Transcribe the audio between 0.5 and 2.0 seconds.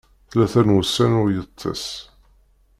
n wussan ur yeṭṭis.